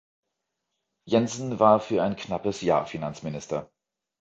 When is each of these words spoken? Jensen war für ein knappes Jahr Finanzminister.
Jensen 1.07 1.59
war 1.59 1.79
für 1.79 2.01
ein 2.01 2.15
knappes 2.15 2.61
Jahr 2.61 2.87
Finanzminister. 2.87 3.69